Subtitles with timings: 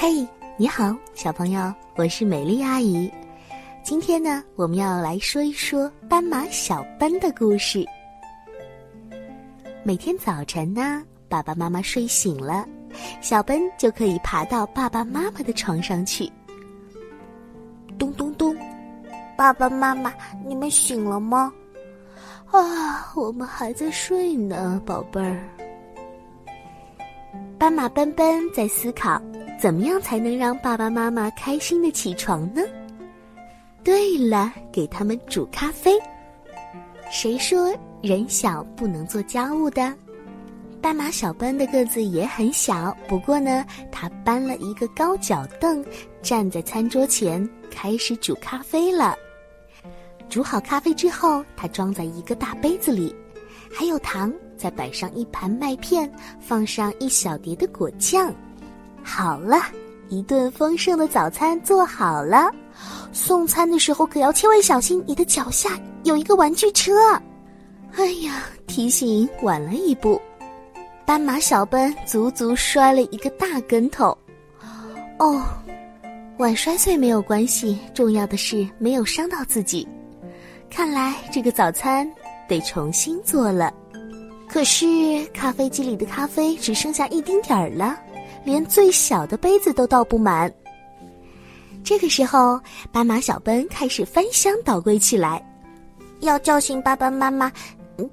[0.00, 0.24] 嘿，
[0.56, 3.12] 你好，小朋友，我是美丽阿姨。
[3.82, 7.84] 今天呢，我们要来说一说斑马小奔的故事。
[9.82, 12.64] 每天早晨呢，爸爸妈妈睡醒了，
[13.20, 16.30] 小奔就可以爬到爸爸妈妈的床上去。
[17.98, 18.56] 咚咚咚，
[19.36, 20.14] 爸爸妈妈，
[20.46, 21.52] 你们醒了吗？
[22.52, 25.42] 啊，我们还在睡呢，宝贝儿。
[27.58, 29.20] 斑马奔奔在思考，
[29.58, 32.62] 怎么样才能让爸爸妈妈开心的起床呢？
[33.82, 35.98] 对了，给他们煮咖啡。
[37.10, 39.92] 谁说人小不能做家务的？
[40.80, 45.84] 斑马小奔的个子也很小，不过呢，他搬了一个高脚凳，
[46.22, 49.16] 站在餐桌前，开始煮咖啡了。
[50.28, 53.12] 煮好咖啡之后，他装在一个大杯子里，
[53.72, 54.32] 还有糖。
[54.56, 58.34] 再摆上一盘麦片，放上一小碟的果酱，
[59.08, 59.56] 好了，
[60.10, 62.50] 一顿丰盛的早餐做好了。
[63.10, 65.70] 送餐的时候可要千万小心，你的脚下
[66.04, 66.92] 有一个玩具车。
[67.96, 70.20] 哎呀，提醒晚了一步，
[71.06, 74.16] 斑马小奔足足摔了一个大跟头。
[75.18, 75.42] 哦，
[76.36, 79.88] 碗摔碎没有关系，重要的是没有伤到自己。
[80.70, 82.08] 看来这个早餐
[82.46, 83.72] 得重新做了。
[84.46, 84.86] 可是
[85.34, 87.98] 咖啡机里的咖啡只剩下一丁点儿了，
[88.44, 90.52] 连最小的杯子都倒不满。
[91.84, 92.60] 这个时候，
[92.92, 95.42] 斑马小奔开始翻箱倒柜起来，
[96.20, 97.50] 要叫醒爸爸妈妈，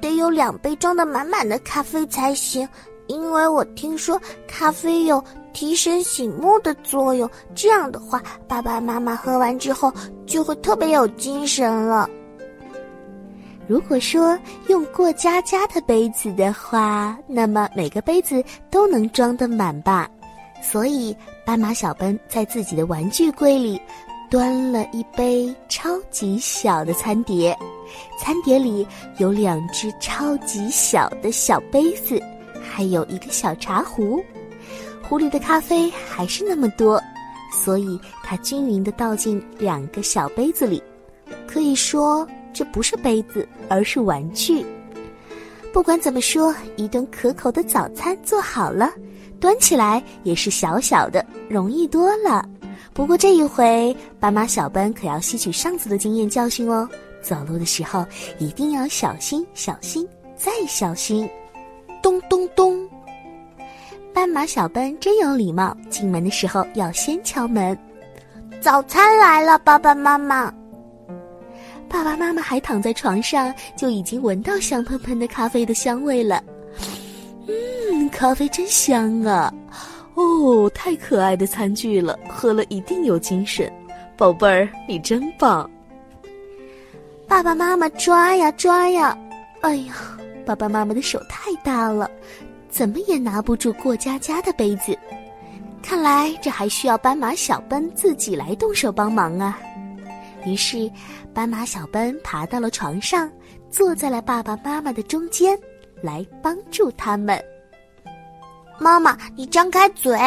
[0.00, 2.68] 得有两杯装的满满的咖啡才行。
[3.08, 9.92] 因为我听说咖啡有提神醒目的作用，这样的话，爸爸妈妈喝完之后
[10.26, 12.08] 就会特别有精神了。
[13.68, 20.10] 如果说用过家家的杯子的话，那么每个杯子都能装得满吧。
[20.62, 23.80] 所以斑马小奔在自己的玩具柜里
[24.30, 27.56] 端了一杯超级小的餐碟，
[28.18, 28.86] 餐碟里
[29.18, 32.20] 有两只超级小的小杯子，
[32.62, 34.22] 还有一个小茶壶。
[35.02, 37.00] 壶里的咖啡还是那么多，
[37.52, 40.82] 所以它均匀地倒进两个小杯子里，
[41.46, 42.26] 可以说。
[42.52, 44.64] 这不是杯子，而是玩具。
[45.72, 48.92] 不管怎么说，一顿可口的早餐做好了，
[49.40, 52.46] 端起来也是小小的，容易多了。
[52.92, 56.86] 不过这一回，斑马小奔可要吸取上次的经验教训哦，
[57.22, 58.04] 走路的时候
[58.38, 61.26] 一定要小心、小心再小心。
[62.02, 62.86] 咚咚咚！
[64.12, 67.78] 斑马小奔真有礼貌，进门的时候要先敲门。
[68.60, 70.52] 早餐来了，爸爸妈妈。
[71.92, 76.42] 爸爸妈妈还躺在床上，就已经闻到香喷喷的咖啡的香味了。
[77.46, 79.52] 嗯，咖啡真香啊！
[80.14, 83.70] 哦，太可爱的餐具了，喝了一定有精神。
[84.16, 85.70] 宝贝儿，你真棒！
[87.28, 89.16] 爸爸妈妈抓呀抓呀，
[89.60, 89.94] 哎呀，
[90.46, 92.10] 爸爸妈妈的手太大了，
[92.70, 94.98] 怎么也拿不住过家家的杯子。
[95.82, 99.58] 看来这还需要斑马小奔自己来动手帮忙啊。
[100.44, 100.90] 于是，
[101.32, 103.30] 斑马小奔爬到了床上，
[103.70, 105.58] 坐在了爸爸妈妈的中间，
[106.02, 107.42] 来帮助他们。
[108.78, 110.18] 妈妈，你张开嘴，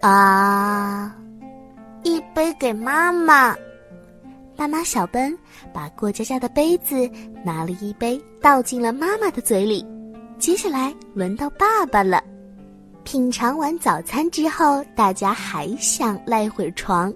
[0.00, 1.16] 啊！
[2.02, 3.56] 一杯给妈妈。
[4.56, 5.36] 斑马小奔
[5.72, 7.10] 把过家家的杯子
[7.44, 9.84] 拿了一杯，倒进了妈妈的嘴里。
[10.38, 12.22] 接下来轮到爸爸了。
[13.04, 17.12] 品尝完早餐之后，大家还想赖会儿床。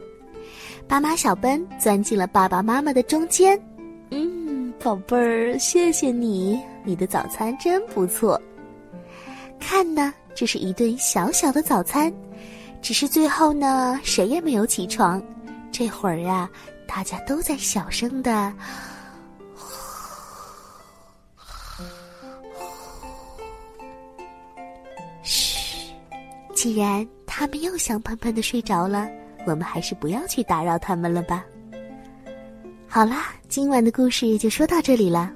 [0.89, 3.61] 斑马小奔钻进了爸爸妈妈的中间，
[4.11, 8.41] 嗯，宝贝儿，谢谢你，你的早餐真不错。
[9.61, 12.11] 看呢，这是一顿小小的早餐，
[12.81, 15.23] 只是最后呢，谁也没有起床。
[15.71, 16.49] 这会儿啊，
[16.87, 18.51] 大家都在小声的，
[25.23, 25.93] 嘘。
[26.55, 29.07] 既然他们又香喷喷的睡着了。
[29.47, 31.45] 我们还是不要去打扰他们了吧。
[32.87, 35.31] 好啦，今晚的故事就说到这里了，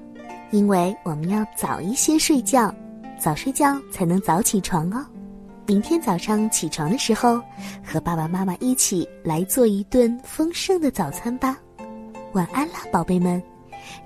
[0.51, 2.75] 因为我们要早一些睡觉，
[3.19, 5.05] 早睡觉才能早起床哦。
[5.67, 7.41] 明天早上起床的时候，
[7.85, 11.57] 和爸爸妈妈一起来做一顿丰盛的早餐吧。
[12.33, 13.41] 晚安啦，宝贝们！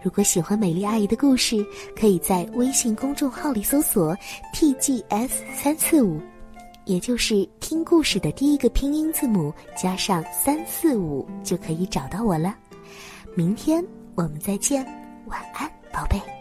[0.03, 1.65] 如果喜欢美丽阿姨的故事，
[1.99, 4.17] 可以在微信公众号里搜索
[4.53, 6.21] “tgs 三四五”。
[6.87, 12.57] 也就是听故事的第一个拼音字母加上三四五就可以找到我了。
[13.35, 13.85] 明天
[14.15, 14.85] 我们再见，
[15.27, 16.36] 晚安，宝贝。